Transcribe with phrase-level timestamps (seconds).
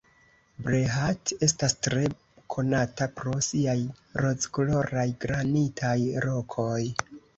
[0.67, 2.07] Brehat estas tre
[2.55, 3.77] konata pro siaj
[4.25, 6.79] rozkoloraj granitaj rokoj.